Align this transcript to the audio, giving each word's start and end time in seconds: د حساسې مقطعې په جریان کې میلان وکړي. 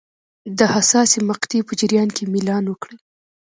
د 0.57 0.59
حساسې 0.73 1.19
مقطعې 1.29 1.59
په 1.67 1.73
جریان 1.79 2.09
کې 2.15 2.23
میلان 2.33 2.63
وکړي. 2.67 2.97